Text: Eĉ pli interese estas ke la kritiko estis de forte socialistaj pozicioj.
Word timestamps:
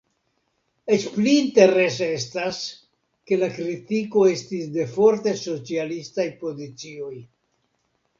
Eĉ 0.95 1.03
pli 1.17 1.33
interese 1.41 2.07
estas 2.19 2.61
ke 3.31 3.37
la 3.41 3.49
kritiko 3.57 4.23
estis 4.31 4.71
de 4.79 4.87
forte 4.95 5.35
socialistaj 5.43 6.27
pozicioj. 6.41 7.13